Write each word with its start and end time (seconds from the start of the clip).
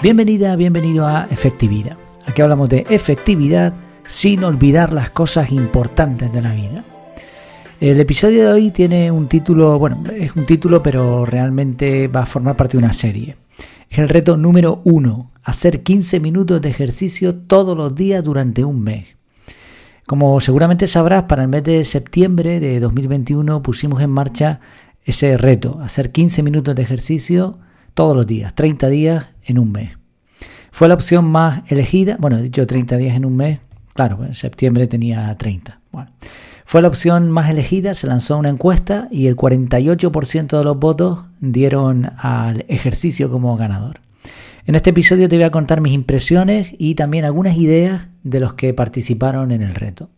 Bienvenida, 0.00 0.54
bienvenido 0.54 1.08
a 1.08 1.26
Efectividad. 1.28 1.96
Aquí 2.24 2.40
hablamos 2.40 2.68
de 2.68 2.86
efectividad 2.88 3.74
sin 4.06 4.44
olvidar 4.44 4.92
las 4.92 5.10
cosas 5.10 5.50
importantes 5.50 6.32
de 6.32 6.40
la 6.40 6.54
vida. 6.54 6.84
El 7.80 7.98
episodio 7.98 8.44
de 8.44 8.52
hoy 8.52 8.70
tiene 8.70 9.10
un 9.10 9.26
título, 9.26 9.76
bueno, 9.76 10.04
es 10.14 10.36
un 10.36 10.46
título, 10.46 10.84
pero 10.84 11.24
realmente 11.24 12.06
va 12.06 12.22
a 12.22 12.26
formar 12.26 12.56
parte 12.56 12.76
de 12.76 12.84
una 12.84 12.92
serie. 12.92 13.38
Es 13.90 13.98
el 13.98 14.08
reto 14.08 14.36
número 14.36 14.82
uno, 14.84 15.32
hacer 15.42 15.82
15 15.82 16.20
minutos 16.20 16.60
de 16.60 16.68
ejercicio 16.68 17.34
todos 17.34 17.76
los 17.76 17.92
días 17.92 18.22
durante 18.22 18.64
un 18.64 18.80
mes. 18.80 19.16
Como 20.06 20.40
seguramente 20.40 20.86
sabrás, 20.86 21.24
para 21.24 21.42
el 21.42 21.48
mes 21.48 21.64
de 21.64 21.82
septiembre 21.82 22.60
de 22.60 22.78
2021 22.78 23.64
pusimos 23.64 24.00
en 24.00 24.10
marcha 24.10 24.60
ese 25.02 25.36
reto, 25.36 25.80
hacer 25.82 26.12
15 26.12 26.44
minutos 26.44 26.76
de 26.76 26.82
ejercicio 26.82 27.58
todos 27.94 28.14
los 28.14 28.28
días, 28.28 28.54
30 28.54 28.88
días 28.90 29.26
en 29.42 29.58
un 29.58 29.72
mes. 29.72 29.97
Fue 30.78 30.86
la 30.86 30.94
opción 30.94 31.24
más 31.24 31.68
elegida, 31.72 32.16
bueno, 32.20 32.38
he 32.38 32.42
dicho 32.42 32.64
30 32.64 32.98
días 32.98 33.16
en 33.16 33.24
un 33.24 33.34
mes, 33.34 33.58
claro, 33.94 34.24
en 34.24 34.32
septiembre 34.32 34.86
tenía 34.86 35.36
30. 35.36 35.80
Bueno, 35.90 36.12
fue 36.64 36.82
la 36.82 36.86
opción 36.86 37.32
más 37.32 37.50
elegida, 37.50 37.94
se 37.94 38.06
lanzó 38.06 38.38
una 38.38 38.50
encuesta 38.50 39.08
y 39.10 39.26
el 39.26 39.34
48% 39.34 40.56
de 40.56 40.62
los 40.62 40.78
votos 40.78 41.24
dieron 41.40 42.12
al 42.16 42.64
ejercicio 42.68 43.28
como 43.28 43.56
ganador. 43.56 43.98
En 44.66 44.76
este 44.76 44.90
episodio 44.90 45.28
te 45.28 45.34
voy 45.34 45.46
a 45.46 45.50
contar 45.50 45.80
mis 45.80 45.94
impresiones 45.94 46.68
y 46.78 46.94
también 46.94 47.24
algunas 47.24 47.56
ideas 47.56 48.06
de 48.22 48.38
los 48.38 48.54
que 48.54 48.72
participaron 48.72 49.50
en 49.50 49.62
el 49.62 49.74
reto. 49.74 50.10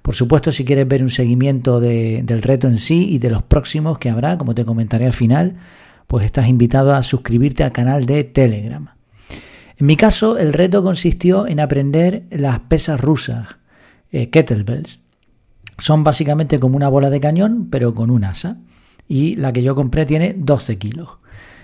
Por 0.00 0.14
supuesto, 0.14 0.52
si 0.52 0.64
quieres 0.64 0.88
ver 0.88 1.02
un 1.02 1.10
seguimiento 1.10 1.80
del 1.80 2.40
reto 2.40 2.66
en 2.66 2.78
sí 2.78 3.10
y 3.10 3.18
de 3.18 3.28
los 3.28 3.42
próximos 3.42 3.98
que 3.98 4.08
habrá, 4.08 4.38
como 4.38 4.54
te 4.54 4.64
comentaré 4.64 5.04
al 5.04 5.12
final, 5.12 5.56
pues 6.06 6.24
estás 6.24 6.48
invitado 6.48 6.94
a 6.94 7.02
suscribirte 7.02 7.62
al 7.62 7.72
canal 7.72 8.06
de 8.06 8.24
Telegram. 8.24 8.88
En 9.78 9.86
mi 9.86 9.96
caso, 9.96 10.38
el 10.38 10.52
reto 10.52 10.82
consistió 10.82 11.46
en 11.46 11.60
aprender 11.60 12.24
las 12.30 12.58
pesas 12.60 13.00
rusas, 13.00 13.58
eh, 14.10 14.28
kettlebells. 14.28 14.98
Son 15.78 16.02
básicamente 16.02 16.58
como 16.58 16.76
una 16.76 16.88
bola 16.88 17.10
de 17.10 17.20
cañón, 17.20 17.68
pero 17.70 17.94
con 17.94 18.10
un 18.10 18.24
asa. 18.24 18.56
Y 19.06 19.36
la 19.36 19.52
que 19.52 19.62
yo 19.62 19.76
compré 19.76 20.04
tiene 20.04 20.34
12 20.36 20.78
kilos. 20.78 21.10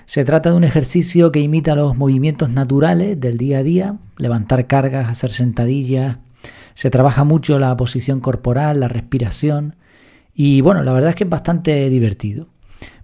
Se 0.06 0.24
trata 0.24 0.50
de 0.50 0.56
un 0.56 0.62
ejercicio 0.62 1.32
que 1.32 1.40
imita 1.40 1.74
los 1.74 1.96
movimientos 1.96 2.50
naturales 2.50 3.18
del 3.18 3.36
día 3.36 3.58
a 3.58 3.62
día, 3.64 3.98
levantar 4.16 4.68
cargas, 4.68 5.10
hacer 5.10 5.32
sentadillas. 5.32 6.18
Se 6.74 6.90
trabaja 6.90 7.24
mucho 7.24 7.58
la 7.58 7.76
posición 7.76 8.20
corporal, 8.20 8.78
la 8.78 8.88
respiración. 8.88 9.74
Y 10.34 10.60
bueno, 10.60 10.84
la 10.84 10.92
verdad 10.92 11.10
es 11.10 11.16
que 11.16 11.24
es 11.24 11.30
bastante 11.30 11.90
divertido. 11.90 12.46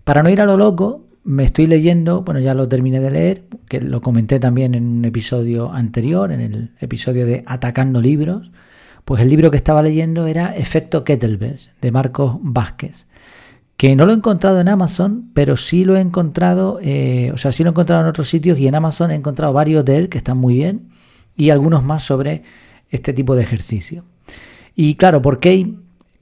Para 0.05 0.23
no 0.23 0.31
ir 0.31 0.41
a 0.41 0.47
lo 0.47 0.57
loco, 0.57 1.10
me 1.25 1.45
estoy 1.45 1.67
leyendo, 1.67 2.23
bueno, 2.23 2.41
ya 2.41 2.55
lo 2.55 2.69
terminé 2.69 3.01
de 3.01 3.11
leer, 3.11 3.45
que 3.69 3.81
lo 3.81 4.01
comenté 4.01 4.41
también 4.41 4.75
en 4.75 4.87
un 4.87 5.05
episodio 5.05 5.73
anterior, 5.73 6.33
en 6.33 6.41
el 6.41 6.71
episodio 6.81 7.27
de 7.27 7.43
Atacando 7.47 8.01
Libros, 8.01 8.51
pues 9.05 9.23
el 9.23 9.29
libro 9.29 9.51
que 9.51 9.57
estaba 9.57 9.83
leyendo 9.83 10.27
era 10.27 10.57
Efecto 10.57 11.05
Kettlebells, 11.05 11.71
de 11.81 11.91
Marcos 11.91 12.37
Vázquez, 12.41 13.07
que 13.77 13.97
no 13.97 14.07
lo 14.07 14.13
he 14.13 14.17
encontrado 14.17 14.61
en 14.61 14.69
Amazon, 14.69 15.31
pero 15.35 15.57
sí 15.57 15.85
lo 15.85 15.97
he 15.97 16.01
encontrado, 16.01 16.79
eh, 16.83 17.31
o 17.33 17.37
sea, 17.37 17.53
sí 17.53 17.63
lo 17.65 17.71
he 17.71 17.73
encontrado 17.73 18.03
en 18.03 18.09
otros 18.09 18.29
sitios 18.29 18.59
y 18.59 18.67
en 18.67 18.75
Amazon 18.75 19.11
he 19.11 19.15
encontrado 19.15 19.53
varios 19.53 19.85
de 19.85 19.97
él 19.97 20.09
que 20.09 20.19
están 20.19 20.37
muy 20.37 20.55
bien 20.55 20.91
y 21.37 21.51
algunos 21.51 21.83
más 21.83 22.03
sobre 22.03 22.43
este 22.91 23.13
tipo 23.13 23.37
de 23.37 23.43
ejercicio. 23.43 24.05
Y 24.75 24.97
claro, 24.97 25.23
¿por 25.23 25.41
qué 25.41 25.75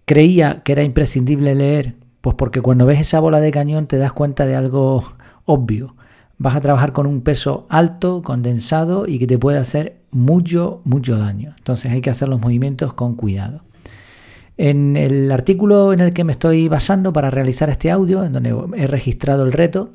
creía 0.04 0.62
que 0.62 0.72
era 0.72 0.84
imprescindible 0.84 1.54
leer 1.54 1.94
pues 2.20 2.36
porque 2.36 2.60
cuando 2.60 2.86
ves 2.86 3.00
esa 3.00 3.20
bola 3.20 3.40
de 3.40 3.50
cañón 3.50 3.86
te 3.86 3.98
das 3.98 4.12
cuenta 4.12 4.46
de 4.46 4.56
algo 4.56 5.04
obvio. 5.44 5.94
Vas 6.36 6.54
a 6.54 6.60
trabajar 6.60 6.92
con 6.92 7.06
un 7.06 7.22
peso 7.22 7.66
alto, 7.68 8.22
condensado 8.22 9.06
y 9.06 9.18
que 9.18 9.26
te 9.26 9.38
puede 9.38 9.58
hacer 9.58 10.00
mucho, 10.10 10.80
mucho 10.84 11.18
daño. 11.18 11.54
Entonces 11.58 11.90
hay 11.90 12.00
que 12.00 12.10
hacer 12.10 12.28
los 12.28 12.40
movimientos 12.40 12.92
con 12.92 13.16
cuidado. 13.16 13.62
En 14.56 14.96
el 14.96 15.30
artículo 15.30 15.92
en 15.92 16.00
el 16.00 16.12
que 16.12 16.24
me 16.24 16.32
estoy 16.32 16.68
basando 16.68 17.12
para 17.12 17.30
realizar 17.30 17.70
este 17.70 17.90
audio, 17.90 18.24
en 18.24 18.32
donde 18.32 18.54
he 18.76 18.86
registrado 18.86 19.44
el 19.44 19.52
reto, 19.52 19.90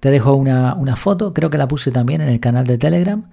te 0.00 0.10
dejo 0.10 0.34
una, 0.34 0.96
foto, 0.96 1.32
creo 1.32 1.50
que 1.50 1.58
la 1.58 1.68
puse 1.68 1.90
también 1.90 2.20
en 2.22 2.28
el 2.28 2.40
canal 2.40 2.66
de 2.66 2.78
Telegram, 2.78 3.30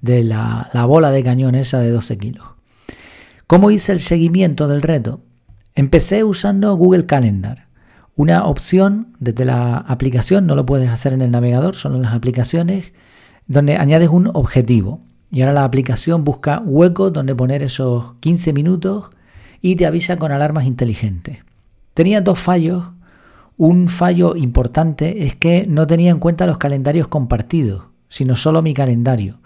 de 0.00 0.24
la, 0.24 0.68
la 0.72 0.84
bola 0.84 1.10
de 1.10 1.22
cañón 1.22 1.54
esa 1.54 1.78
de 1.78 1.90
12 1.90 2.18
kilos. 2.18 2.46
¿Cómo 3.46 3.70
hice 3.70 3.92
el 3.92 4.00
seguimiento 4.00 4.68
del 4.68 4.82
reto? 4.82 5.20
Empecé 5.74 6.24
usando 6.24 6.74
Google 6.74 7.06
Calendar. 7.06 7.66
Una 8.16 8.44
opción 8.44 9.16
desde 9.18 9.44
la 9.44 9.76
aplicación, 9.78 10.46
no 10.46 10.54
lo 10.54 10.66
puedes 10.66 10.90
hacer 10.90 11.12
en 11.12 11.22
el 11.22 11.30
navegador, 11.30 11.74
solo 11.74 11.96
en 11.96 12.02
las 12.02 12.14
aplicaciones, 12.14 12.92
donde 13.46 13.76
añades 13.76 14.08
un 14.08 14.30
objetivo. 14.34 15.00
Y 15.30 15.40
ahora 15.40 15.52
la 15.52 15.64
aplicación 15.64 16.24
busca 16.24 16.60
huecos 16.64 17.12
donde 17.12 17.34
poner 17.34 17.62
esos 17.62 18.14
15 18.20 18.52
minutos 18.52 19.10
y 19.62 19.76
te 19.76 19.86
avisa 19.86 20.18
con 20.18 20.32
alarmas 20.32 20.66
inteligentes. 20.66 21.38
Tenía 21.94 22.20
dos 22.20 22.38
fallos. 22.38 22.84
Un 23.56 23.88
fallo 23.88 24.36
importante 24.36 25.26
es 25.26 25.36
que 25.36 25.66
no 25.66 25.86
tenía 25.86 26.10
en 26.10 26.18
cuenta 26.18 26.46
los 26.46 26.58
calendarios 26.58 27.08
compartidos, 27.08 27.84
sino 28.08 28.34
solo 28.34 28.62
mi 28.62 28.74
calendario. 28.74 29.38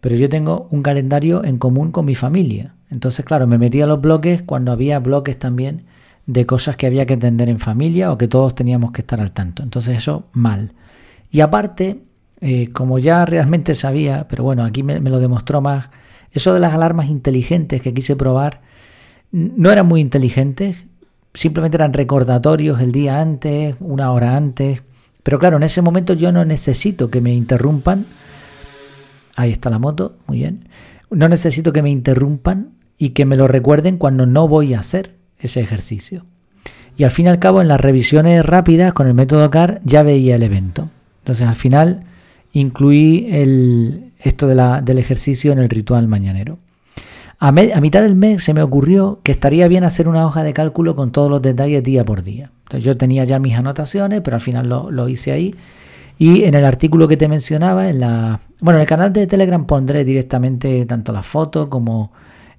Pero 0.00 0.16
yo 0.16 0.28
tengo 0.28 0.68
un 0.70 0.82
calendario 0.82 1.44
en 1.44 1.58
común 1.58 1.90
con 1.90 2.04
mi 2.04 2.14
familia. 2.14 2.73
Entonces, 2.90 3.24
claro, 3.24 3.46
me 3.46 3.58
metía 3.58 3.84
a 3.84 3.86
los 3.86 4.00
bloques 4.00 4.42
cuando 4.42 4.72
había 4.72 4.98
bloques 4.98 5.38
también 5.38 5.84
de 6.26 6.46
cosas 6.46 6.76
que 6.76 6.86
había 6.86 7.06
que 7.06 7.14
entender 7.14 7.48
en 7.48 7.58
familia 7.58 8.12
o 8.12 8.18
que 8.18 8.28
todos 8.28 8.54
teníamos 8.54 8.92
que 8.92 9.02
estar 9.02 9.20
al 9.20 9.32
tanto. 9.32 9.62
Entonces 9.62 9.96
eso 9.96 10.24
mal. 10.32 10.72
Y 11.30 11.40
aparte, 11.40 12.00
eh, 12.40 12.70
como 12.72 12.98
ya 12.98 13.24
realmente 13.24 13.74
sabía, 13.74 14.26
pero 14.28 14.44
bueno, 14.44 14.64
aquí 14.64 14.82
me, 14.82 15.00
lo 15.00 15.18
demostró 15.18 15.60
más, 15.60 15.88
eso 16.32 16.54
de 16.54 16.60
las 16.60 16.74
alarmas 16.74 17.08
inteligentes 17.08 17.82
que 17.82 17.94
quise 17.94 18.16
probar, 18.16 18.60
no 19.32 19.70
eran 19.70 19.86
muy 19.86 20.00
inteligentes, 20.00 20.76
simplemente 21.32 21.76
eran 21.76 21.92
recordatorios 21.92 22.80
el 22.80 22.92
día 22.92 23.20
antes, 23.20 23.74
una 23.80 24.12
hora 24.12 24.36
antes. 24.36 24.82
Pero 25.22 25.38
claro, 25.38 25.56
en 25.56 25.64
ese 25.64 25.82
momento 25.82 26.14
yo 26.14 26.30
no 26.32 26.44
necesito 26.44 27.10
que 27.10 27.20
me 27.20 27.34
interrumpan. 27.34 28.06
Ahí 29.36 29.50
está 29.50 29.70
la 29.70 29.78
moto, 29.78 30.16
muy 30.26 30.38
bien. 30.38 30.68
No 31.14 31.28
necesito 31.28 31.72
que 31.72 31.82
me 31.82 31.90
interrumpan 31.90 32.70
y 32.98 33.10
que 33.10 33.24
me 33.24 33.36
lo 33.36 33.48
recuerden 33.48 33.98
cuando 33.98 34.26
no 34.26 34.48
voy 34.48 34.74
a 34.74 34.80
hacer 34.80 35.14
ese 35.38 35.60
ejercicio. 35.60 36.24
Y 36.96 37.04
al 37.04 37.10
fin 37.10 37.26
y 37.26 37.28
al 37.28 37.38
cabo, 37.38 37.60
en 37.60 37.68
las 37.68 37.80
revisiones 37.80 38.44
rápidas 38.44 38.92
con 38.92 39.08
el 39.08 39.14
método 39.14 39.50
CAR 39.50 39.80
ya 39.84 40.02
veía 40.02 40.36
el 40.36 40.42
evento. 40.42 40.90
Entonces, 41.18 41.46
al 41.46 41.56
final, 41.56 42.04
incluí 42.52 43.28
el, 43.30 44.12
esto 44.20 44.46
del 44.46 44.98
ejercicio 44.98 45.52
en 45.52 45.58
el 45.58 45.68
ritual 45.68 46.06
mañanero. 46.06 46.58
A, 47.40 47.48
a, 47.48 47.52
mitad 47.52 48.02
del 48.02 48.14
mes 48.14 48.44
se 48.44 48.54
me 48.54 48.62
ocurrió 48.62 49.20
que 49.24 49.32
estaría 49.32 49.66
bien 49.66 49.82
hacer 49.82 50.06
una 50.06 50.24
hoja 50.24 50.44
de 50.44 50.52
cálculo 50.52 50.94
con 50.94 51.10
todos 51.10 51.28
los 51.28 51.42
detalles 51.42 51.82
día 51.82 52.04
por 52.04 52.22
día. 52.22 52.52
Entonces, 52.64 52.84
yo 52.84 52.96
tenía 52.96 53.24
ya 53.24 53.40
mis 53.40 53.54
anotaciones, 53.54 54.20
pero 54.20 54.36
al 54.36 54.40
final 54.40 54.68
lo 54.68 55.08
hice 55.08 55.32
ahí. 55.32 55.54
Y 56.18 56.44
en 56.44 56.54
el 56.54 56.64
artículo 56.64 57.08
que 57.08 57.16
te 57.16 57.28
mencionaba, 57.28 57.88
en 57.88 58.00
la, 58.00 58.40
bueno, 58.60 58.78
en 58.78 58.82
el 58.82 58.86
canal 58.86 59.12
de 59.12 59.26
Telegram 59.26 59.66
pondré 59.66 60.04
directamente 60.04 60.86
tanto 60.86 61.12
la 61.12 61.22
foto 61.22 61.68
como 61.68 62.12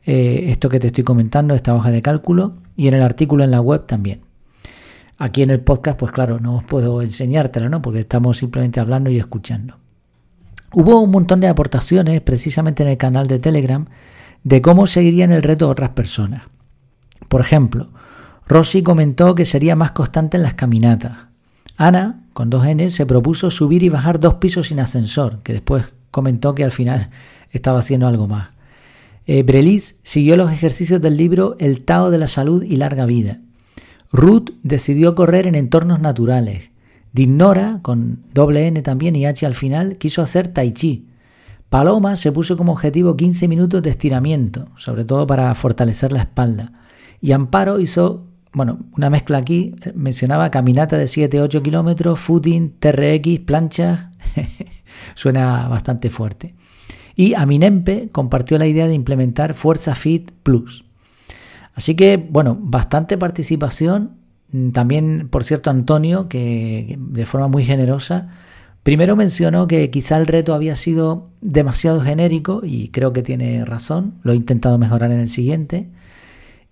eh, 0.06 0.46
esto 0.50 0.70
que 0.70 0.80
te 0.80 0.88
estoy 0.88 1.04
comentando, 1.04 1.56
esta 1.56 1.74
hoja 1.74 1.92
de 1.92 2.02
cálculo, 2.02 2.58
y 2.76 2.88
en 2.88 2.96
el 2.96 3.02
artículo 3.02 3.44
en 3.44 3.52
la 3.52 3.62
web 3.62 3.86
también. 3.86 4.22
Aquí 5.18 5.42
en 5.42 5.50
el 5.50 5.62
podcast, 5.62 5.98
pues 5.98 6.12
claro, 6.12 6.40
no 6.40 6.58
os 6.58 6.64
puedo 6.66 7.02
enseñártelo, 7.02 7.70
¿no? 7.70 7.82
Porque 7.82 8.02
estamos 8.02 8.38
simplemente 8.38 8.82
hablando 8.82 9.10
y 9.10 9.18
escuchando. 9.18 9.78
Hubo 10.74 11.00
un 11.00 11.12
montón 11.12 11.40
de 11.40 11.48
aportaciones, 11.48 12.20
precisamente 12.20 12.84
en 12.84 12.90
el 12.90 12.98
canal 12.98 13.28
de 13.28 13.40
Telegram, 13.40 13.86
de 14.44 14.62
cómo 14.62 14.88
seguirían 14.88 15.32
el 15.32 15.42
reto 15.42 15.70
otras 15.70 15.92
personas. 15.92 16.44
Por 17.30 17.40
ejemplo, 17.40 17.88
Rosy 18.46 18.84
comentó 18.84 19.34
que 19.36 19.46
sería 19.46 19.76
más 19.76 19.92
constante 19.92 20.36
en 20.38 20.44
las 20.44 20.56
caminatas. 20.56 21.30
Ana, 21.78 22.24
con 22.34 22.50
dos 22.50 22.66
N, 22.66 22.90
se 22.90 23.06
propuso 23.06 23.52
subir 23.52 23.84
y 23.84 23.90
bajar 23.90 24.20
dos 24.20 24.36
pisos 24.36 24.68
sin 24.68 24.80
ascensor, 24.80 25.40
que 25.44 25.54
después 25.54 25.86
comentó 26.12 26.56
que 26.56 26.64
al 26.64 26.72
final 26.72 27.10
estaba 27.52 27.80
haciendo 27.80 28.08
algo 28.08 28.28
más. 28.28 28.50
Eh, 29.28 29.44
Brelis 29.44 29.96
siguió 30.04 30.38
los 30.38 30.52
ejercicios 30.52 31.02
del 31.02 31.18
libro 31.18 31.56
El 31.60 31.82
Tao 31.82 32.12
de 32.12 32.20
la 32.20 32.28
Salud 32.28 32.64
y 32.64 32.78
Larga 32.78 33.06
Vida. 33.06 33.40
Ruth 34.12 34.52
decidió 34.64 35.16
correr 35.16 35.48
en 35.48 35.56
entornos 35.56 36.00
naturales. 36.00 36.70
Dignora, 37.12 37.80
con 37.82 38.20
doble 38.34 38.68
N 38.68 38.82
también 38.82 39.16
y 39.16 39.26
H 39.26 39.46
al 39.46 39.56
final, 39.56 39.98
quiso 39.98 40.22
hacer 40.22 40.50
tai 40.50 40.74
chi. 40.74 41.08
Paloma 41.70 42.16
se 42.16 42.32
puso 42.32 42.56
como 42.56 42.74
objetivo 42.74 43.18
15 43.18 43.48
minutos 43.48 43.82
de 43.82 43.90
estiramiento, 43.90 44.68
sobre 44.78 45.06
todo 45.06 45.26
para 45.26 45.54
fortalecer 45.56 46.12
la 46.12 46.20
espalda. 46.20 46.74
Y 47.20 47.32
Amparo 47.32 47.80
hizo, 47.80 48.28
bueno, 48.56 48.80
una 48.98 49.12
mezcla 49.12 49.38
aquí, 49.38 49.76
mencionaba 49.94 50.50
caminata 50.50 50.98
de 50.98 51.06
7-8 51.06 51.62
kilómetros, 51.62 52.20
footing, 52.20 52.80
TRX, 52.80 53.40
planchas. 53.46 54.08
Suena 55.14 55.68
bastante 55.68 56.10
fuerte. 56.10 56.56
Y 57.16 57.36
Aminempe 57.36 58.10
compartió 58.12 58.58
la 58.58 58.66
idea 58.66 58.88
de 58.88 58.94
implementar 58.94 59.54
Fuerza 59.54 59.94
Fit 59.94 60.32
Plus. 60.42 60.86
Así 61.76 61.96
que, 61.96 62.18
bueno, 62.18 62.58
bastante 62.60 63.18
participación. 63.18 64.18
Mm, 64.52 64.72
también, 64.72 65.28
por 65.30 65.44
cierto, 65.44 65.70
Antonio, 65.70 66.28
que 66.28 66.98
de 66.98 67.26
forma 67.28 67.48
muy 67.48 67.64
generosa 67.64 68.30
Primero 68.86 69.16
mencionó 69.16 69.66
que 69.66 69.90
quizá 69.90 70.16
el 70.16 70.28
reto 70.28 70.54
había 70.54 70.76
sido 70.76 71.32
demasiado 71.42 72.02
genérico 72.02 72.62
y 72.64 72.90
creo 72.90 73.14
que 73.14 73.24
tiene 73.24 73.66
razón, 73.66 74.14
lo 74.22 74.32
he 74.32 74.36
intentado 74.36 74.78
mejorar 74.78 75.12
en 75.12 75.22
el 75.22 75.28
siguiente. 75.28 75.90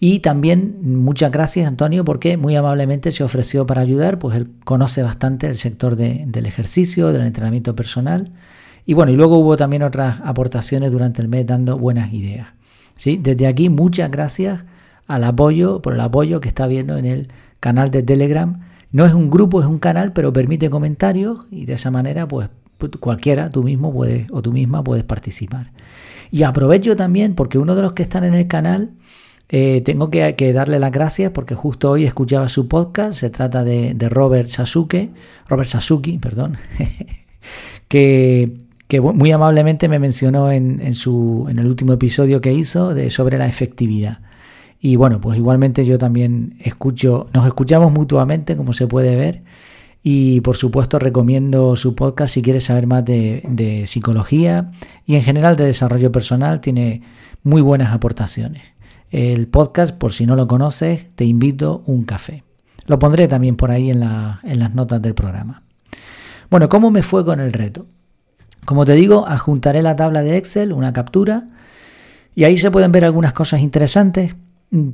Y 0.06 0.20
también 0.20 0.80
muchas 0.82 1.32
gracias 1.32 1.66
Antonio 1.66 2.04
porque 2.04 2.36
muy 2.36 2.58
amablemente 2.58 3.14
se 3.14 3.24
ofreció 3.24 3.66
para 3.66 3.80
ayudar, 3.80 4.20
pues 4.20 4.36
él 4.36 4.50
conoce 4.66 5.02
bastante 5.02 5.48
el 5.48 5.56
sector 5.56 5.96
del 5.96 6.46
ejercicio, 6.46 7.14
del 7.14 7.22
entrenamiento 7.22 7.74
personal. 7.74 8.34
Y 8.86 8.96
bueno, 8.96 9.14
y 9.14 9.16
luego 9.16 9.38
hubo 9.38 9.56
también 9.56 9.82
otras 9.82 10.20
aportaciones 10.26 10.92
durante 10.92 11.22
el 11.22 11.30
mes 11.30 11.48
dando 11.48 11.78
buenas 11.78 12.12
ideas. 12.12 12.48
¿sí? 12.98 13.16
Desde 13.16 13.48
aquí 13.48 13.70
muchas 13.70 14.12
gracias 14.12 14.66
al 15.08 15.24
apoyo, 15.24 15.82
por 15.82 15.94
el 15.94 16.02
apoyo 16.02 16.42
que 16.42 16.50
está 16.50 16.68
viendo 16.68 16.98
en 16.98 17.06
el 17.06 17.30
canal 17.62 17.90
de 17.90 18.04
Telegram 18.04 18.60
no 18.92 19.06
es 19.06 19.14
un 19.14 19.30
grupo, 19.30 19.62
es 19.62 19.68
un 19.68 19.80
canal, 19.80 20.12
pero 20.12 20.34
permite 20.34 20.70
comentarios 20.70 21.46
y 21.50 21.64
de 21.64 21.76
esa 21.76 21.92
manera, 21.92 22.28
pues 22.28 22.50
cualquiera, 23.00 23.50
tú 23.50 23.64
mismo 23.64 23.94
puedes 23.94 24.28
o 24.32 24.42
tú 24.42 24.52
misma 24.52 24.84
puedes 24.84 25.06
participar. 25.06 25.72
Y 26.30 26.44
aprovecho 26.44 26.98
también 26.98 27.36
porque 27.36 27.58
uno 27.58 27.74
de 27.74 27.84
los 27.84 27.94
que 27.94 28.04
están 28.04 28.26
en 28.26 28.34
el 28.34 28.48
canal, 28.48 28.92
eh, 29.56 29.82
tengo 29.82 30.10
que, 30.10 30.52
darle 30.52 30.80
las 30.80 30.92
gracias 30.92 31.32
porque 31.32 31.54
justo 31.54 31.92
hoy 31.92 32.06
escuchaba 32.06 32.50
su 32.50 32.68
podcast, 32.68 33.20
se 33.20 33.30
trata 33.30 33.64
de, 33.64 33.96
Robert 34.10 34.50
Sasuke, 34.50 35.12
Robert 35.48 35.70
Sasuki, 35.70 36.18
perdón, 36.18 36.58
que, 37.88 38.50
muy 39.00 39.32
amablemente 39.32 39.88
me 39.88 40.00
mencionó 40.00 40.52
en, 40.52 40.82
el 40.82 41.68
último 41.68 41.94
episodio 41.94 42.42
que 42.42 42.52
hizo 42.52 42.96
de, 42.96 43.12
sobre 43.12 43.38
la 43.38 43.46
efectividad. 43.46 44.22
Y 44.80 44.96
bueno, 44.96 45.22
pues 45.22 45.38
igualmente 45.38 45.86
yo 45.86 46.00
también 46.00 46.58
escucho, 46.60 47.28
nos 47.32 47.46
escuchamos 47.46 47.92
mutuamente, 47.92 48.58
como 48.58 48.74
se 48.74 48.88
puede 48.88 49.16
ver. 49.16 49.44
Y 50.02 50.42
por 50.42 50.58
supuesto 50.58 50.98
recomiendo 50.98 51.76
su 51.76 51.94
podcast 51.94 52.34
si 52.34 52.42
quieres 52.42 52.64
saber 52.64 52.88
más 52.88 53.06
de, 53.06 53.84
psicología 53.86 54.72
y 55.06 55.14
en 55.14 55.22
general 55.22 55.56
de 55.58 55.66
desarrollo 55.66 56.12
personal. 56.12 56.60
Tiene 56.60 57.04
muy 57.44 57.62
buenas 57.62 57.94
aportaciones. 57.94 58.73
El 59.14 59.48
podcast, 59.48 59.96
por 59.96 60.12
si 60.12 60.26
no 60.26 60.36
lo 60.36 60.48
conoces, 60.48 61.06
te 61.16 61.24
invito 61.24 61.84
un 61.86 62.04
café. 62.04 62.44
Lo 62.88 62.98
pondré 62.98 63.28
también 63.28 63.56
por 63.56 63.70
ahí 63.70 63.92
en, 63.92 64.00
las 64.00 64.74
notas 64.74 65.04
del 65.04 65.14
programa. 65.14 65.62
Bueno, 66.50 66.68
¿cómo 66.68 66.90
me 66.90 67.04
fue 67.04 67.24
con 67.24 67.40
el 67.40 67.54
reto? 67.54 67.86
Como 68.66 68.86
te 68.86 68.94
digo, 68.94 69.28
adjuntaré 69.28 69.84
la 69.84 69.96
tabla 69.96 70.24
de 70.24 70.38
Excel, 70.38 70.74
una 70.74 70.94
captura, 70.94 71.50
y 72.34 72.46
ahí 72.46 72.58
se 72.58 72.72
pueden 72.72 72.92
ver 72.92 73.06
algunas 73.06 73.34
cosas 73.34 73.62
interesantes. 73.62 74.36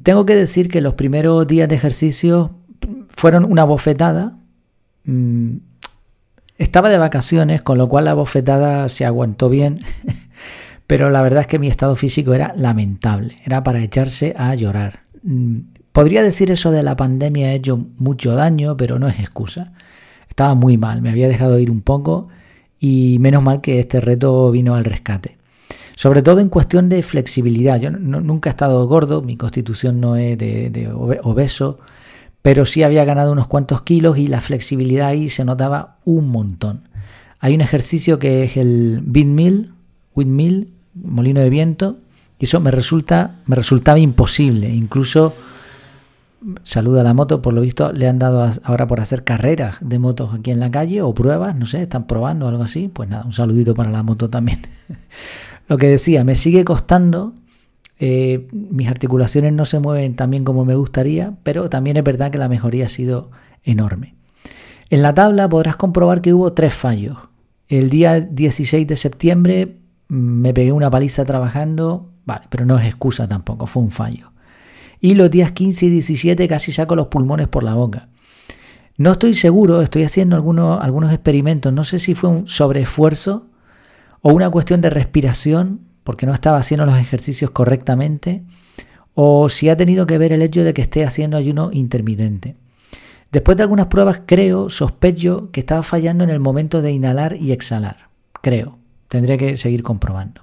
Tengo 0.04 0.26
que 0.26 0.36
decir 0.36 0.68
que 0.68 0.82
los 0.82 0.96
primeros 0.96 1.48
días 1.48 1.70
de 1.70 1.76
ejercicio 1.76 2.56
fueron 3.12 3.46
una 3.50 3.64
bofetada. 3.64 4.38
Mm, 5.06 5.60
estaba 6.58 6.90
de 6.90 6.98
vacaciones, 6.98 7.62
con 7.62 7.78
lo 7.78 7.88
cual 7.88 8.04
la 8.04 8.16
bofetada 8.16 8.90
se 8.90 9.06
aguantó 9.06 9.48
bien, 9.48 9.80
pero 10.90 11.12
la 11.12 11.22
verdad 11.22 11.42
es 11.42 11.48
que 11.48 11.60
mi 11.60 11.68
estado 11.68 11.96
físico 11.96 12.34
era 12.34 12.52
lamentable, 12.56 13.36
era 13.46 13.62
para 13.62 13.84
echarse 13.84 14.34
a 14.36 14.56
llorar. 14.56 15.02
Mm, 15.22 15.60
podría 15.92 16.24
decir 16.24 16.50
eso 16.50 16.72
de 16.72 16.82
la 16.82 16.98
pandemia 16.98 17.50
ha 17.50 17.54
hecho 17.54 17.86
mucho 18.00 18.34
daño, 18.34 18.76
pero 18.76 18.98
no 18.98 19.08
es 19.08 19.20
excusa. 19.20 19.72
Estaba 20.28 20.56
muy 20.56 20.78
mal, 20.78 21.04
me 21.04 21.12
había 21.12 21.28
dejado 21.28 21.60
ir 21.60 21.70
un 21.70 21.82
poco 21.82 22.30
y 22.80 23.18
menos 23.20 23.44
mal 23.44 23.62
que 23.62 23.78
este 23.78 24.02
reto 24.02 24.50
vino 24.50 24.74
al 24.74 24.84
rescate. 24.84 25.38
Sobre 25.96 26.24
todo 26.24 26.40
en 26.40 26.50
cuestión 26.50 26.90
de 26.90 27.04
flexibilidad. 27.04 27.80
Yo 27.80 27.92
nunca 27.92 28.50
he 28.50 28.54
estado 28.54 28.88
gordo, 28.88 29.22
mi 29.22 29.38
constitución 29.38 30.02
no 30.02 30.16
es 30.16 30.40
de, 30.40 30.90
obeso, 30.92 31.78
pero 32.42 32.66
sí 32.66 32.82
había 32.82 33.06
ganado 33.06 33.32
unos 33.32 33.46
cuantos 33.46 33.84
kilos 33.84 34.18
y 34.18 34.28
la 34.28 34.42
flexibilidad 34.42 35.10
ahí 35.10 35.30
se 35.30 35.46
notaba 35.46 35.98
un 36.04 36.30
montón. 36.30 36.90
Hay 37.40 37.54
un 37.54 37.62
ejercicio 37.62 38.18
que 38.18 38.44
es 38.44 38.58
el 38.58 39.04
windmill, 39.06 39.74
windmill, 40.16 40.79
molino 41.04 41.42
de 41.42 41.50
viento, 41.50 41.98
y 42.40 42.46
eso 42.46 42.60
me 42.60 42.72
resulta, 42.72 43.42
me 43.46 43.56
resultaba 43.56 44.00
imposible. 44.00 44.70
Incluso 44.70 45.34
saluda 46.64 47.02
a 47.02 47.04
la 47.04 47.14
moto, 47.14 47.42
por 47.42 47.54
lo 47.54 47.62
visto 47.62 47.92
le 47.92 48.08
han 48.08 48.20
dado 48.20 48.50
ahora 48.64 48.88
por 48.88 49.02
hacer 49.02 49.24
carreras 49.24 49.78
de 49.82 50.00
motos 50.00 50.34
aquí 50.34 50.52
en 50.52 50.60
la 50.60 50.72
calle 50.72 51.02
o 51.02 51.14
pruebas, 51.14 51.56
no 51.56 51.66
sé, 51.66 51.82
están 51.82 52.08
probando 52.08 52.48
algo 52.48 52.64
así. 52.64 52.88
Pues 52.88 53.10
nada, 53.10 53.26
un 53.26 53.34
saludito 53.34 53.74
para 53.76 53.92
la 53.92 54.04
moto 54.04 54.30
también. 54.30 54.62
Lo 55.68 55.78
que 55.78 55.88
decía, 55.88 56.24
me 56.24 56.36
sigue 56.36 56.64
costando, 56.64 57.34
eh, 58.00 58.48
mis 58.52 58.88
articulaciones 58.88 59.54
no 59.54 59.66
se 59.66 59.80
mueven 59.80 60.16
tan 60.16 60.32
bien 60.32 60.46
como 60.46 60.66
me 60.66 60.76
gustaría, 60.76 61.34
pero 61.44 61.70
también 61.70 61.98
es 61.98 62.04
verdad 62.04 62.32
que 62.32 62.38
la 62.38 62.50
mejoría 62.50 62.86
ha 62.86 62.90
sido 62.90 63.32
enorme. 63.64 64.16
En 64.90 65.02
la 65.02 65.14
tabla 65.14 65.48
podrás 65.50 65.76
comprobar 65.76 66.22
que 66.22 66.34
hubo 66.34 66.54
tres 66.54 66.74
fallos. 66.74 67.18
El 67.68 67.90
día 67.90 68.20
16 68.22 68.88
de 68.88 68.96
septiembre 68.96 69.78
me 70.10 70.54
pegué 70.54 70.72
una 70.72 70.90
paliza 70.90 71.24
trabajando, 71.24 72.10
vale, 72.26 72.48
pero 72.50 72.66
no 72.66 72.78
es 72.78 72.86
excusa 72.86 73.28
tampoco, 73.28 73.68
fue 73.68 73.84
un 73.84 73.92
fallo. 73.92 74.32
Y 75.00 75.14
los 75.14 75.32
días 75.32 75.54
15 75.54 75.86
y 75.86 75.90
17 75.92 76.48
casi 76.48 76.72
saco 76.74 76.96
los 76.96 77.08
pulmones 77.08 77.48
por 77.48 77.64
la 77.64 77.76
boca. 77.76 78.10
No 78.98 79.14
estoy 79.14 79.34
seguro, 79.34 79.82
estoy 79.82 80.04
haciendo 80.04 80.36
algunos, 80.36 80.82
algunos 80.82 81.14
experimentos, 81.14 81.72
no 81.72 81.86
sé 81.86 82.00
si 82.00 82.16
fue 82.16 82.30
un 82.30 82.48
sobreesfuerzo 82.48 83.48
o 84.22 84.34
una 84.34 84.50
cuestión 84.50 84.82
de 84.82 84.90
respiración, 84.90 85.82
porque 86.04 86.26
no 86.26 86.34
estaba 86.34 86.58
haciendo 86.58 86.86
los 86.86 86.98
ejercicios 86.98 87.52
correctamente, 87.52 88.44
o 89.14 89.48
si 89.48 89.70
ha 89.70 89.78
tenido 89.78 90.06
que 90.06 90.18
ver 90.18 90.34
el 90.34 90.42
hecho 90.42 90.64
de 90.64 90.74
que 90.74 90.82
esté 90.82 91.06
haciendo 91.06 91.38
ayuno 91.38 91.70
intermitente. 91.72 92.56
Después 93.32 93.58
de 93.58 93.64
algunas 93.64 93.86
pruebas, 93.86 94.22
creo, 94.26 94.70
sospecho 94.70 95.50
que 95.52 95.60
estaba 95.60 95.84
fallando 95.84 96.24
en 96.24 96.32
el 96.32 96.40
momento 96.40 96.82
de 96.82 96.92
inhalar 96.92 97.38
y 97.38 97.52
exhalar. 97.52 98.10
Creo. 98.42 98.79
Tendré 99.10 99.38
que 99.38 99.58
seguir 99.58 99.84
comprobando. 99.84 100.42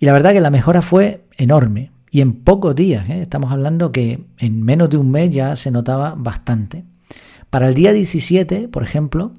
Y 0.00 0.06
la 0.06 0.12
verdad 0.12 0.32
que 0.32 0.40
la 0.40 0.50
mejora 0.50 0.80
fue 0.82 1.24
enorme. 1.36 1.90
Y 2.10 2.20
en 2.20 2.32
pocos 2.32 2.74
días, 2.74 3.08
¿eh? 3.10 3.22
estamos 3.22 3.52
hablando 3.52 3.92
que 3.92 4.24
en 4.38 4.62
menos 4.62 4.88
de 4.88 4.96
un 4.96 5.10
mes 5.10 5.34
ya 5.34 5.56
se 5.56 5.70
notaba 5.70 6.14
bastante. 6.16 6.84
Para 7.50 7.68
el 7.68 7.74
día 7.74 7.92
17, 7.92 8.68
por 8.68 8.82
ejemplo, 8.82 9.32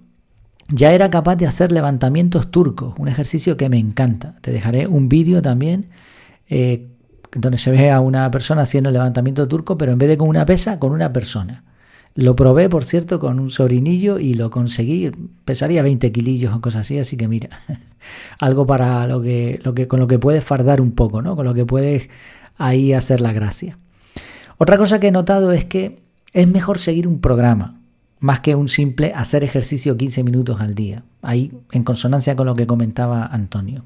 ya 0.69 0.91
era 0.93 1.09
capaz 1.09 1.35
de 1.35 1.47
hacer 1.47 1.71
levantamientos 1.71 2.51
turcos, 2.51 2.95
un 2.97 3.07
ejercicio 3.07 3.55
que 3.57 3.69
me 3.69 3.77
encanta. 3.77 4.35
Te 4.41 4.51
dejaré 4.51 4.87
un 4.87 5.09
vídeo 5.09 5.41
también 5.41 5.87
eh, 6.49 6.87
donde 7.31 7.57
se 7.57 7.71
ve 7.71 7.91
a 7.91 7.99
una 7.99 8.29
persona 8.31 8.63
haciendo 8.63 8.91
levantamiento 8.91 9.47
turco, 9.47 9.77
pero 9.77 9.91
en 9.91 9.97
vez 9.97 10.09
de 10.09 10.17
con 10.17 10.29
una 10.29 10.45
pesa, 10.45 10.79
con 10.79 10.91
una 10.91 11.13
persona. 11.13 11.63
Lo 12.15 12.35
probé, 12.35 12.69
por 12.69 12.85
cierto, 12.85 13.19
con 13.19 13.39
un 13.39 13.51
sobrinillo 13.51 14.19
y 14.19 14.35
lo 14.35 14.49
conseguí. 14.49 15.11
Pesaría 15.43 15.83
20 15.83 16.11
kilillos 16.13 16.55
o 16.55 16.61
cosas 16.61 16.81
así, 16.81 16.97
así 16.97 17.17
que 17.17 17.27
mira, 17.27 17.49
algo 18.39 18.65
para 18.65 19.07
lo 19.07 19.21
que, 19.21 19.59
con 19.87 19.99
lo 19.99 20.07
que 20.07 20.19
puedes 20.19 20.43
fardar 20.43 20.81
un 20.81 20.91
poco, 20.91 21.21
¿no? 21.21 21.35
Con 21.35 21.45
lo 21.45 21.53
que 21.53 21.65
puedes 21.65 22.09
ahí 22.57 22.93
hacer 22.93 23.21
la 23.21 23.33
gracia. 23.33 23.77
Otra 24.57 24.77
cosa 24.77 24.99
que 24.99 25.07
he 25.07 25.11
notado 25.11 25.51
es 25.51 25.65
que 25.65 26.01
es 26.33 26.47
mejor 26.47 26.79
seguir 26.79 27.07
un 27.07 27.19
programa 27.19 27.79
más 28.19 28.39
que 28.39 28.55
un 28.55 28.67
simple 28.67 29.13
hacer 29.13 29.43
ejercicio 29.43 29.97
15 29.97 30.23
minutos 30.23 30.59
al 30.59 30.73
día, 30.73 31.03
ahí 31.21 31.51
en 31.71 31.83
consonancia 31.83 32.35
con 32.35 32.47
lo 32.47 32.55
que 32.55 32.65
comentaba 32.65 33.25
Antonio. 33.25 33.83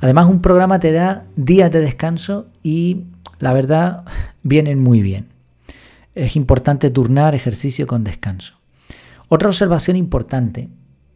Además, 0.00 0.26
un 0.26 0.40
programa 0.40 0.80
te 0.80 0.90
da 0.90 1.24
días 1.36 1.70
de 1.70 1.80
descanso 1.80 2.46
y 2.62 3.04
la 3.40 3.52
verdad 3.52 4.04
vienen 4.42 4.80
muy 4.80 5.02
bien. 5.02 5.26
Es 6.14 6.34
importante 6.34 6.90
turnar 6.90 7.34
ejercicio 7.34 7.86
con 7.86 8.04
descanso. 8.04 8.54
Otra 9.28 9.48
observación 9.48 9.96
importante. 9.96 10.68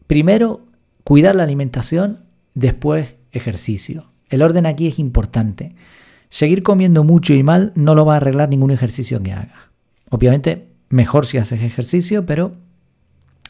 Primero, 0.07 0.66
cuidar 1.07 1.37
la 1.37 1.45
alimentación, 1.45 2.25
después 2.55 3.15
ejercicio. 3.31 4.11
El 4.29 4.43
orden 4.43 4.67
aquí 4.67 4.89
es 4.89 4.99
importante. 4.99 5.77
Seguir 6.31 6.65
comiendo 6.65 7.05
mucho 7.05 7.33
y 7.33 7.45
mal 7.45 7.71
no 7.77 7.95
lo 7.95 8.05
va 8.05 8.15
a 8.15 8.17
arreglar 8.17 8.49
ningún 8.49 8.73
ejercicio 8.73 9.23
que 9.23 9.33
hagas. 9.33 9.71
Obviamente 10.11 10.67
mejor 10.89 11.25
si 11.25 11.39
haces 11.39 11.63
ejercicio, 11.63 12.27
pero 12.27 12.57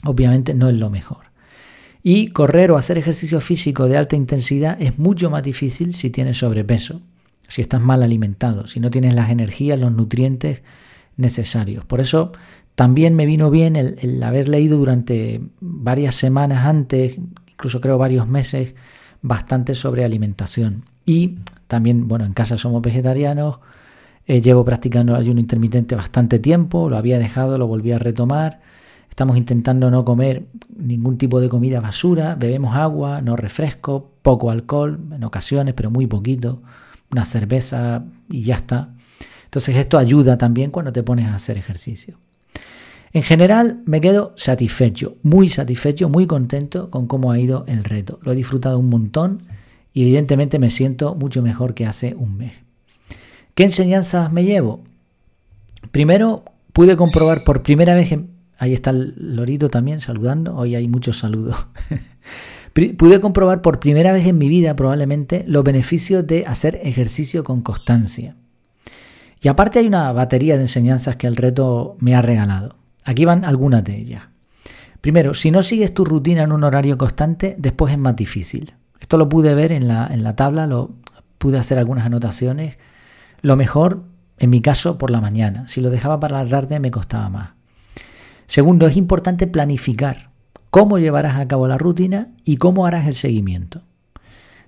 obviamente 0.05 0.53
no 0.53 0.69
es 0.69 0.75
lo 0.75 0.91
mejor. 0.91 1.31
Y 2.03 2.29
correr 2.29 2.73
o 2.73 2.77
hacer 2.77 2.99
ejercicio 2.99 3.41
físico 3.41 3.89
de 3.89 3.97
alta 3.97 4.17
intensidad 4.17 4.77
es 4.79 4.99
mucho 4.99 5.31
más 5.31 5.43
difícil 5.43 5.95
si 5.95 6.11
tienes 6.11 6.37
sobrepeso, 6.37 7.01
si 7.49 7.63
estás 7.63 7.81
mal 7.81 8.03
alimentado, 8.03 8.67
si 8.67 8.81
no 8.81 8.91
tienes 8.91 9.15
las 9.15 9.31
energías, 9.31 9.81
los 9.81 9.93
nutrientes 9.93 10.61
necesarios. 11.17 11.87
Por 11.87 12.01
eso 12.01 12.33
también 12.77 13.15
me 13.15 13.25
vino 13.25 13.51
bien 13.51 13.75
el, 13.75 14.23
haber 14.23 14.51
leído 14.51 14.77
durante 14.77 15.41
varias 15.61 16.15
semanas 16.15 16.67
antes, 16.67 17.17
incluso 17.57 17.81
creo 17.81 17.97
varios 17.97 18.29
meses, 18.29 18.75
bastante 19.23 19.75
sobre 19.75 20.05
alimentación. 20.05 20.85
Y 21.07 21.39
también, 21.67 22.07
bueno, 22.07 22.27
en 22.27 22.35
casa 22.35 22.59
somos 22.59 22.83
vegetarianos, 22.83 23.61
eh, 24.27 24.43
llevo 24.43 24.65
practicando 24.65 25.15
el 25.15 25.21
ayuno 25.21 25.41
intermitente 25.41 25.95
bastante 25.95 26.39
tiempo, 26.39 26.91
lo 26.91 26.99
había 26.99 27.19
dejado, 27.19 27.57
lo 27.59 27.67
volví 27.67 27.93
a 27.93 27.99
retomar. 27.99 28.61
Estamos 29.09 29.39
intentando 29.39 29.91
no 29.91 30.05
comer 30.05 30.47
ningún 30.77 31.17
tipo 31.17 31.41
de 31.41 31.49
comida 31.49 31.81
basura, 31.81 32.35
bebemos 32.35 32.77
agua, 32.77 33.23
no 33.23 33.37
refresco, 33.37 34.11
poco 34.21 34.51
alcohol 34.51 35.01
en 35.13 35.25
ocasiones, 35.25 35.75
pero 35.75 35.91
muy 35.91 36.07
poquito, 36.07 36.61
una 37.11 37.25
cerveza 37.25 38.05
y 38.29 38.43
ya 38.43 38.57
está. 38.57 38.91
Entonces 39.45 39.77
esto 39.77 39.97
ayuda 39.97 40.37
también 40.37 40.71
cuando 40.71 40.93
te 40.93 41.03
pones 41.03 41.29
a 41.29 41.37
hacer 41.37 41.57
ejercicio. 41.57 42.19
En 43.17 43.23
general 43.23 43.81
me 43.87 44.03
quedo 44.03 44.35
satisfecho, 44.37 45.17
muy 45.23 45.49
satisfecho, 45.49 46.11
muy 46.11 46.27
contento 46.27 46.91
con 46.91 47.07
cómo 47.07 47.33
ha 47.33 47.39
ido 47.39 47.65
el 47.67 47.83
reto. 47.83 48.19
Lo 48.21 48.33
he 48.33 48.37
disfrutado 48.37 48.79
un 48.79 48.91
montón 48.91 49.41
y 49.95 50.03
evidentemente 50.03 50.59
me 50.59 50.69
siento 50.69 51.15
mucho 51.15 51.41
mejor 51.41 51.73
que 51.73 51.87
hace 51.87 52.15
un 52.15 52.37
mes. 52.37 52.53
¿Qué 53.55 53.63
enseñanzas 53.63 54.31
me 54.31 54.45
llevo? 54.45 54.85
Primero, 55.93 56.45
pude 56.75 56.95
comprobar 56.95 57.43
por 57.43 57.63
primera 57.63 57.95
vez, 57.95 58.15
ahí 58.59 58.75
está 58.75 58.91
el 58.91 59.15
lorito 59.17 59.71
también 59.71 60.01
saludando, 60.01 60.55
hoy 60.55 60.75
hay 60.75 60.87
muchos 60.87 61.17
saludos. 61.17 61.69
pude 62.99 63.19
comprobar 63.23 63.63
por 63.63 63.81
primera 63.81 64.13
vez 64.13 64.27
en 64.27 64.37
mi 64.37 64.51
vida 64.51 64.77
probabelmente 64.77 65.43
los 65.49 65.65
beneficios 65.65 66.27
de 66.27 66.45
hacer 66.45 66.81
ejercicio 66.83 67.45
con 67.45 67.63
constancia. 67.63 68.37
Y 69.41 69.49
aparte 69.49 69.79
hay 69.79 69.87
una 69.87 70.13
batería 70.13 70.57
de 70.57 70.65
enseñanzas 70.65 71.17
que 71.17 71.27
el 71.27 71.37
reto 71.37 71.97
me 71.99 72.15
ha 72.15 72.21
regalado. 72.21 72.77
Aquí 73.07 73.25
van 73.25 73.45
algunas 73.45 73.85
de 73.85 73.97
ellas. 73.97 74.25
Primero, 75.01 75.33
si 75.33 75.53
no 75.53 75.63
sigues 75.63 75.95
tu 75.95 76.05
rutina 76.05 76.43
en 76.43 76.51
un 76.51 76.65
horario 76.65 76.99
constante, 76.99 77.55
después 77.57 77.93
es 77.93 77.99
más 77.99 78.17
difícil. 78.17 78.75
Esto 79.01 79.17
lo 79.17 79.29
pude 79.29 79.55
ver 79.55 79.71
en 79.71 79.87
la, 79.87 80.09
en 80.11 80.25
la 80.25 80.35
tabla, 80.35 80.67
lo 80.67 80.97
pude 81.39 81.57
hacer 81.57 81.79
algunas 81.79 82.05
anotaciones. 82.05 82.79
Lo 83.43 83.55
mejor, 83.55 84.03
en 84.39 84.51
mi 84.51 84.61
caso, 84.61 84.99
por 84.99 85.13
la 85.13 85.21
mañana. 85.21 85.69
Si 85.69 85.81
lo 85.81 85.91
dejaba 85.91 86.19
para 86.19 86.43
la 86.43 86.51
tarde 86.51 86.81
me 86.81 86.91
costaba 86.91 87.29
más. 87.29 87.51
Segundo, 88.47 88.89
es 88.89 88.97
importante 88.97 89.47
planificar 89.47 90.31
cómo 90.71 90.99
llevarás 90.99 91.37
a 91.37 91.47
cabo 91.47 91.69
la 91.69 91.79
rutina 91.79 92.33
y 92.45 92.57
cómo 92.57 92.87
harás 92.87 93.07
el 93.07 93.15
seguimiento. 93.15 93.83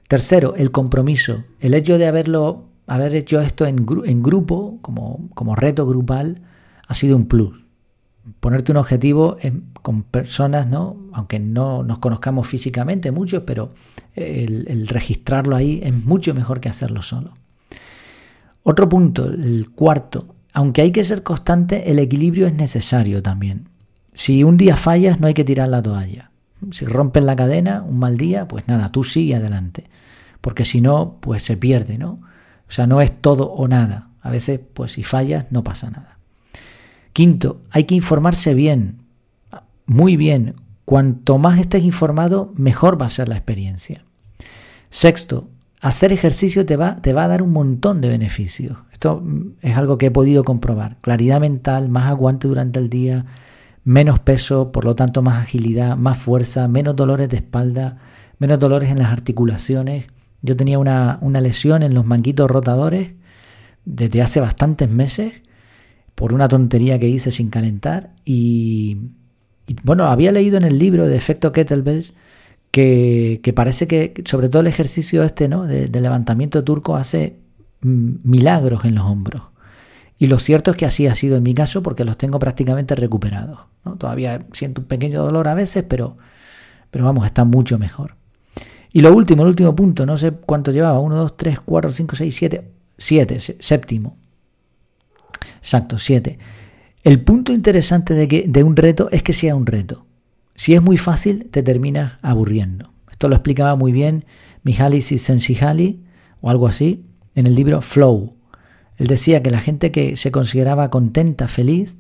Tercero, 0.07 0.55
el 0.55 0.71
compromiso. 0.71 1.43
El 1.59 1.75
hecho 1.75 1.99
de 1.99 2.07
haberlo, 2.07 2.69
haber 2.87 3.17
hecho 3.17 3.41
esto 3.41 3.67
en, 3.67 3.85
en 4.05 4.23
grupo, 4.23 4.79
como, 4.81 5.29
como 5.35 5.57
reto 5.57 5.89
grupal, 5.89 6.43
ha 6.87 6.95
sido 6.95 7.17
un 7.17 7.27
plus 7.27 7.68
ponerte 8.41 8.73
un 8.73 8.79
objetivo 8.79 9.37
con 9.83 10.03
personas, 10.03 10.67
¿no? 10.67 10.97
aunque 11.13 11.39
no 11.39 11.83
nos 11.83 11.99
conozcamos 11.99 12.47
físicamente 12.47 13.11
muchos, 13.11 13.43
pero 13.45 13.71
el, 14.15 14.87
registrarlo 14.89 15.57
ahí 15.57 15.81
es 15.83 15.93
mucho 15.93 16.35
mejor 16.35 16.61
que 16.61 16.69
hacerlo 16.69 17.03
solo. 17.03 17.35
Otro 18.63 18.89
punto, 18.89 19.27
el 19.27 19.71
cuarto, 19.75 20.35
aunque 20.53 20.83
hay 20.83 20.93
que 20.93 21.05
ser 21.05 21.23
constante, 21.23 21.91
el 21.91 21.99
equilibrio 21.99 22.47
es 22.47 22.55
necesario 22.55 23.23
también. 23.23 23.69
Si 24.13 24.45
un 24.45 24.57
día 24.57 24.77
fallas, 24.77 25.21
no 25.21 25.27
hay 25.27 25.35
que 25.35 25.45
tirar 25.45 25.69
la 25.69 25.83
toalla. 25.83 26.31
Si 26.73 26.85
rompes 26.85 27.23
la 27.23 27.37
cadena, 27.37 27.83
un 27.83 27.99
mal 27.99 28.17
día, 28.17 28.49
pues 28.49 28.67
nada, 28.67 28.91
tú 28.91 29.05
sigue 29.05 29.37
adelante. 29.37 29.85
Porque 30.41 30.65
si 30.65 30.81
no, 30.81 31.19
pues 31.21 31.45
se 31.45 31.57
pierde, 31.57 31.99
¿no? 31.99 32.21
O 32.69 32.71
sea, 32.71 32.87
no 32.87 33.01
es 33.01 33.21
todo 33.21 33.51
o 33.51 33.69
nada. 33.69 34.09
A 34.21 34.31
veces, 34.31 34.61
pues 34.75 34.93
si 34.93 35.05
fallas, 35.05 35.47
no 35.51 35.63
pasa 35.63 35.91
nada. 35.91 36.18
Quinto, 37.19 37.63
hay 37.71 37.83
que 37.83 37.97
informarse 37.97 38.55
bien, 38.55 38.99
muy 39.87 40.17
bien. 40.17 40.55
Cuanto 40.85 41.37
más 41.37 41.59
estés 41.59 41.83
informado, 41.83 42.53
mejor 42.55 43.03
va 43.03 43.07
a 43.07 43.09
ser 43.09 43.29
la 43.29 43.35
experiencia. 43.35 44.05
Sexto, 44.91 45.49
hacer 45.81 46.13
ejercicio 46.13 46.65
te 46.65 46.77
va, 46.77 47.03
te 47.03 47.13
va 47.13 47.25
a 47.25 47.27
dar 47.27 47.43
un 47.43 47.51
montón 47.51 48.01
de 48.01 48.09
beneficios. 48.09 48.79
Esto 48.93 49.25
es 49.63 49.77
algo 49.77 49.99
que 49.99 50.07
he 50.07 50.11
podido 50.13 50.45
comprobar. 50.45 50.99
Claridad 51.01 51.41
mental, 51.41 51.89
más 51.89 52.09
aguante 52.09 52.47
durante 52.47 52.79
el 52.79 52.89
día, 52.89 53.27
menos 53.83 54.21
peso, 54.21 54.71
por 54.71 54.85
lo 54.85 54.95
tanto 54.95 55.21
más 55.21 55.43
agilidad, 55.43 55.97
más 55.97 56.19
fuerza, 56.19 56.69
menos 56.69 56.95
dolores 56.95 57.29
de 57.29 57.39
espalda, 57.39 57.99
menos 58.39 58.61
dolores 58.61 58.91
en 58.91 59.01
las 59.01 59.11
articulaciones. 59.11 60.07
Yo 60.43 60.57
tenía 60.57 60.79
una, 60.79 61.19
una 61.21 61.41
lesión 61.41 61.83
en 61.83 61.95
los 61.95 62.07
manguitos 62.07 62.49
rotadores 62.49 63.11
desde 63.85 64.23
hace 64.23 64.39
bastantes 64.39 64.89
meses 64.89 65.33
por 66.19 66.33
una 66.33 66.49
tontería 66.49 66.99
que 66.99 67.09
hice 67.09 67.31
sin 67.31 67.49
calentar. 67.49 68.11
Y, 68.25 68.97
bueno, 69.85 70.07
había 70.07 70.33
leído 70.33 70.57
en 70.57 70.65
el 70.65 70.77
libro 70.77 71.07
de 71.07 71.17
efecto 71.17 71.53
kettlebells 71.53 72.13
que, 72.73 73.53
parece 73.55 73.87
que 73.87 74.25
sobre 74.25 74.49
todo 74.49 74.63
el 74.63 74.67
ejercicio 74.67 75.23
este 75.23 75.47
¿no? 75.47 75.63
de, 75.63 75.89
levantamiento 75.89 76.65
turco 76.65 76.97
hace 76.97 77.37
mm, 77.83 78.15
milagros 78.25 78.85
en 78.85 78.97
los 78.97 79.05
hombros. 79.05 79.43
Y 80.19 80.27
lo 80.27 80.41
cierto 80.41 80.73
es 80.73 80.77
que 80.77 80.87
así 80.87 81.07
ha 81.07 81.15
sido 81.15 81.37
en 81.37 81.45
mi 81.45 81.55
caso 81.55 81.85
porque 81.85 82.05
los 82.05 82.19
tengo 82.19 82.41
prácticamente 82.41 82.97
recuperados. 82.97 83.61
Todavía 83.99 84.41
siento 84.51 84.81
un 84.81 84.89
pequeño 84.89 85.23
dolor 85.23 85.47
a 85.47 85.55
veces, 85.55 85.85
pero, 85.89 86.17
pero 86.91 87.05
vamos, 87.05 87.27
está 87.27 87.45
mucho 87.45 87.79
mejor. 87.79 88.17
Y 88.93 89.03
lo 89.03 89.15
último, 89.15 89.45
el 89.45 89.51
último 89.51 89.77
punto, 89.77 90.05
no 90.05 90.17
sé 90.17 90.33
cuánto 90.33 90.73
llevaba, 90.73 90.99
1, 90.99 91.15
2, 91.15 91.37
3, 91.37 91.61
4, 91.65 91.93
5, 91.93 92.17
6, 92.17 92.35
7, 92.37 92.71
7, 92.99 93.39
séptimo. 93.61 94.17
Exacto, 95.59 95.99
7. 95.99 96.39
El 97.05 97.21
punto 97.23 97.53
interesante 97.53 98.15
de, 98.15 98.29
que, 98.29 98.45
de 98.47 98.63
un 98.63 98.77
reto 98.77 99.09
es 99.11 99.23
que 99.23 99.33
sea 99.33 99.55
un 99.55 99.67
reto. 99.67 100.07
Si 100.55 100.75
es 100.75 100.83
muy 100.83 100.97
fácil, 100.97 101.47
te 101.51 101.63
terminas 101.63 102.15
aburriendo. 102.23 102.93
Esto 103.11 103.29
lo 103.29 103.37
explicaba 103.37 103.77
muy 103.77 103.93
bien 103.93 104.25
Mihaly 104.65 105.01
Csikszentmihalyi 105.01 106.01
o 106.41 106.51
algo 106.51 106.67
así 106.67 107.05
en 107.35 107.47
el 107.47 107.55
libro 107.55 107.81
Flow. 107.81 108.35
Él 108.97 109.07
decía 109.07 109.43
que 109.43 109.51
la 109.51 109.61
gente 109.61 109.93
que 109.93 110.17
se 110.17 110.33
consideraba 110.33 110.91
contenta, 110.91 111.47
feliz, 111.47 111.97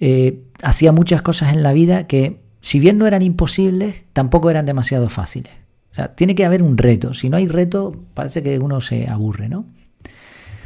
eh, 0.00 0.42
hacía 0.62 0.92
muchas 0.92 1.22
cosas 1.22 1.52
en 1.52 1.62
la 1.62 1.72
vida 1.72 2.06
que, 2.06 2.40
si 2.60 2.80
bien 2.80 2.98
no 2.98 3.06
eran 3.06 3.22
imposibles, 3.22 4.02
tampoco 4.14 4.50
eran 4.50 4.64
demasiado 4.64 5.08
fáciles. 5.08 5.52
O 5.92 5.94
sea, 5.94 6.14
tiene 6.14 6.34
que 6.34 6.46
haber 6.46 6.62
un 6.62 6.78
reto. 6.78 7.12
Si 7.12 7.28
no 7.28 7.36
hay 7.36 7.46
reto, 7.46 7.94
parece 8.14 8.42
que 8.42 8.58
uno 8.58 8.80
se 8.80 9.08
aburre, 9.08 9.50
¿no? 9.50 9.66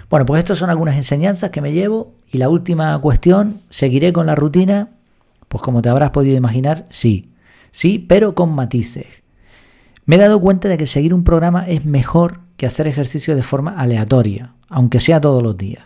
Bueno, 0.08 0.25
pues 0.26 0.38
estas 0.38 0.58
son 0.58 0.70
algunas 0.70 0.96
enseñanzas 0.96 1.50
que 1.50 1.60
me 1.60 1.72
llevo. 1.72 2.14
Y 2.28 2.38
la 2.38 2.48
última 2.48 2.98
cuestión, 3.00 3.60
¿seguiré 3.70 4.12
con 4.12 4.26
la 4.26 4.34
rutina? 4.34 4.90
Pues 5.48 5.62
como 5.62 5.82
te 5.82 5.88
habrás 5.88 6.10
podido 6.10 6.36
imaginar, 6.36 6.86
sí. 6.90 7.32
Sí, 7.72 7.98
pero 7.98 8.34
con 8.34 8.54
matices. 8.54 9.06
Me 10.04 10.16
he 10.16 10.18
dado 10.18 10.40
cuenta 10.40 10.68
de 10.68 10.78
que 10.78 10.86
seguir 10.86 11.12
un 11.12 11.25
programa 11.25 11.66
es 11.66 11.84
mejor 11.84 12.40
que 12.56 12.66
hacer 12.66 12.86
ejercicio 12.86 13.34
de 13.34 13.42
forma 13.42 13.72
aleatoria, 13.72 14.54
aunque 14.68 15.00
sea 15.00 15.20
todos 15.20 15.42
los 15.42 15.56
días. 15.56 15.84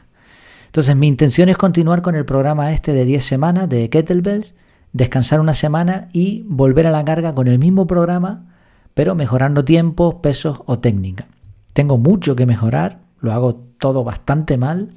Entonces 0.67 0.95
mi 0.95 1.09
intención 1.09 1.49
es 1.49 1.57
continuar 1.57 2.03
con 2.03 2.15
el 2.15 2.25
programa 2.25 2.73
este 2.73 2.93
de 2.93 3.05
10 3.05 3.25
semanas 3.25 3.69
de 3.69 3.89
Kettlebells, 3.91 4.55
descansar 4.93 5.41
una 5.41 5.55
semana 5.55 6.09
y 6.13 6.45
volver 6.47 6.87
a 6.87 6.91
la 6.91 7.05
carga 7.05 7.35
con 7.35 7.49
el 7.49 7.59
mismo 7.59 7.87
programa, 7.87 8.47
pero 8.95 9.15
mejorando 9.15 9.65
tiempos, 9.65 10.17
pesos 10.17 10.63
o 10.67 10.79
técnica. 10.79 11.27
Tengo 11.73 11.99
mucho 11.99 12.37
que 12.37 12.47
mejorar, 12.47 13.01
lo 13.21 13.33
hago 13.33 13.55
todo 13.79 14.05
bastante 14.05 14.57
mal. 14.57 14.97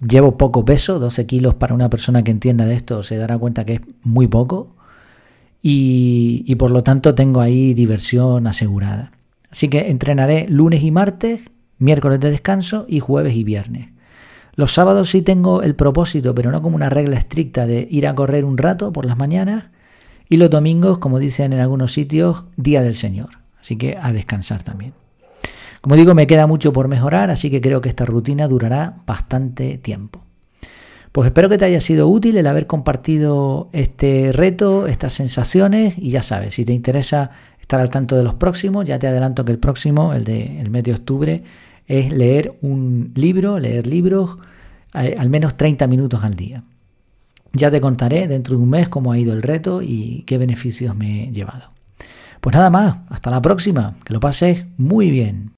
Llevo 0.00 0.38
poco 0.38 0.64
peso, 0.64 0.98
12 0.98 1.26
kilos 1.26 1.54
para 1.54 1.74
una 1.74 1.90
persona 1.90 2.22
que 2.22 2.30
entienda 2.30 2.64
de 2.64 2.74
esto 2.74 3.02
se 3.02 3.16
dará 3.16 3.38
cuenta 3.38 3.64
que 3.64 3.74
es 3.74 3.80
muy 4.02 4.26
poco. 4.26 4.74
Y, 5.62 6.42
y 6.46 6.54
por 6.54 6.70
lo 6.70 6.82
tanto 6.82 7.14
tengo 7.14 7.40
ahí 7.40 7.74
diversión 7.74 8.46
asegurada. 8.46 9.12
Así 9.50 9.68
que 9.68 9.90
entrenaré 9.90 10.46
lunes 10.48 10.82
y 10.82 10.90
martes, 10.90 11.40
miércoles 11.78 12.20
de 12.20 12.30
descanso 12.30 12.86
y 12.88 13.00
jueves 13.00 13.34
y 13.34 13.44
viernes. 13.44 13.90
Los 14.54 14.72
sábados 14.72 15.10
sí 15.10 15.22
tengo 15.22 15.62
el 15.62 15.74
propósito, 15.74 16.34
pero 16.34 16.50
no 16.50 16.62
como 16.62 16.76
una 16.76 16.90
regla 16.90 17.16
estricta 17.16 17.66
de 17.66 17.86
ir 17.90 18.06
a 18.06 18.14
correr 18.14 18.44
un 18.44 18.58
rato 18.58 18.92
por 18.92 19.06
las 19.06 19.16
mañanas. 19.16 19.64
Y 20.28 20.36
los 20.36 20.50
domingos, 20.50 20.98
como 20.98 21.18
dicen 21.18 21.52
en 21.52 21.60
algunos 21.60 21.92
sitios, 21.92 22.44
día 22.56 22.82
del 22.82 22.94
Señor. 22.94 23.30
Así 23.60 23.76
que 23.76 23.96
a 24.00 24.12
descansar 24.12 24.62
también. 24.62 24.92
Como 25.80 25.96
digo, 25.96 26.14
me 26.14 26.26
queda 26.26 26.46
mucho 26.46 26.72
por 26.72 26.88
mejorar, 26.88 27.30
así 27.30 27.50
que 27.50 27.60
creo 27.60 27.80
que 27.80 27.88
esta 27.88 28.04
rutina 28.04 28.48
durará 28.48 28.96
bastante 29.06 29.78
tiempo. 29.78 30.22
Pues 31.12 31.26
espero 31.26 31.48
que 31.48 31.58
te 31.58 31.64
haya 31.64 31.80
sido 31.80 32.06
útil 32.06 32.36
el 32.36 32.46
haber 32.46 32.66
compartido 32.66 33.68
este 33.72 34.30
reto, 34.32 34.86
estas 34.86 35.12
sensaciones 35.12 35.94
y 35.98 36.10
ya 36.10 36.22
sabes, 36.22 36.54
si 36.54 36.64
te 36.64 36.72
interesa 36.72 37.30
estar 37.60 37.80
al 37.80 37.90
tanto 37.90 38.16
de 38.16 38.22
los 38.22 38.34
próximos, 38.34 38.84
ya 38.84 38.98
te 38.98 39.08
adelanto 39.08 39.44
que 39.44 39.52
el 39.52 39.58
próximo, 39.58 40.12
el 40.12 40.24
del 40.24 40.58
el 40.58 40.70
mes 40.70 40.84
de 40.84 40.92
octubre, 40.92 41.42
es 41.88 42.12
leer 42.12 42.54
un 42.60 43.10
libro, 43.16 43.58
leer 43.58 43.88
libros 43.88 44.38
eh, 44.94 45.16
al 45.18 45.30
menos 45.30 45.56
30 45.56 45.88
minutos 45.88 46.22
al 46.22 46.36
día. 46.36 46.62
Ya 47.52 47.70
te 47.70 47.80
contaré 47.80 48.28
dentro 48.28 48.56
de 48.56 48.62
un 48.62 48.70
mes 48.70 48.88
cómo 48.88 49.10
ha 49.10 49.18
ido 49.18 49.32
el 49.32 49.42
reto 49.42 49.82
y 49.82 50.22
qué 50.26 50.38
beneficios 50.38 50.94
me 50.94 51.24
he 51.24 51.32
llevado. 51.32 51.70
Pues 52.40 52.54
nada 52.54 52.70
más, 52.70 52.98
hasta 53.08 53.30
la 53.30 53.42
próxima, 53.42 53.96
que 54.04 54.12
lo 54.12 54.20
pases 54.20 54.64
muy 54.78 55.10
bien. 55.10 55.50